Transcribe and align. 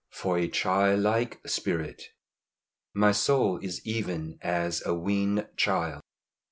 FOR 0.09 0.39
A 0.39 0.47
CHILD 0.47 1.01
LIKE 1.01 1.41
SPIRIT. 1.47 2.05
"My 2.95 3.11
soul 3.11 3.59
is 3.61 3.85
even 3.85 4.39
as 4.41 4.81
a 4.83 4.95
weaned 4.95 5.47
child." 5.57 6.01